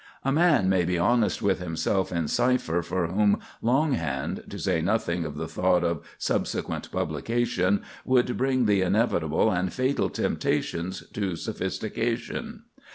A 0.23 0.31
man 0.31 0.67
may 0.67 0.83
be 0.83 0.97
honest 0.97 1.43
with 1.43 1.59
himself 1.59 2.11
in 2.11 2.27
cipher 2.27 2.81
for 2.81 3.05
whom 3.05 3.37
long 3.61 3.91
hand, 3.93 4.43
to 4.49 4.57
say 4.57 4.81
nothing 4.81 5.25
of 5.25 5.35
the 5.35 5.47
thought 5.47 5.83
of 5.83 6.01
subsequent 6.17 6.91
publication, 6.91 7.83
would 8.03 8.35
bring 8.35 8.65
the 8.65 8.81
inevitable 8.81 9.51
and 9.51 9.71
fatal 9.71 10.09
temptations 10.09 11.03
to 11.13 11.35
sophistication. 11.35 12.63